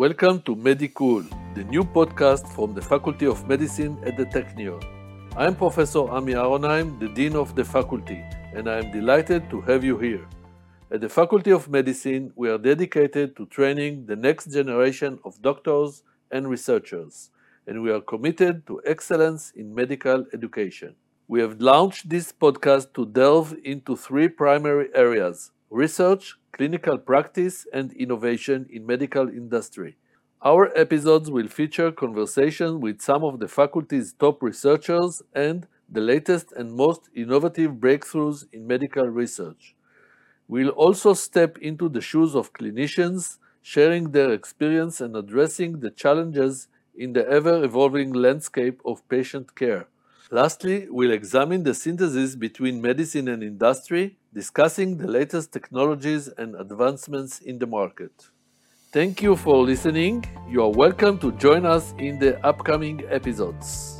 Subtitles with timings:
[0.00, 4.82] Welcome to Medicool, the new podcast from the Faculty of Medicine at the Technion.
[5.36, 8.24] I am Professor Ami Aronheim, the Dean of the Faculty,
[8.54, 10.26] and I am delighted to have you here.
[10.90, 16.02] At the Faculty of Medicine, we are dedicated to training the next generation of doctors
[16.30, 17.28] and researchers,
[17.66, 20.94] and we are committed to excellence in medical education.
[21.28, 27.90] We have launched this podcast to delve into three primary areas research, clinical practice, and
[27.94, 29.96] innovation in medical industry.
[30.42, 36.52] Our episodes will feature conversations with some of the faculty's top researchers and the latest
[36.52, 39.74] and most innovative breakthroughs in medical research.
[40.48, 46.68] We'll also step into the shoes of clinicians, sharing their experience and addressing the challenges
[46.94, 49.86] in the ever evolving landscape of patient care.
[50.32, 57.40] Lastly, we'll examine the synthesis between medicine and industry, discussing the latest technologies and advancements
[57.40, 58.12] in the market.
[58.92, 60.24] Thank you for listening.
[60.48, 63.99] You are welcome to join us in the upcoming episodes.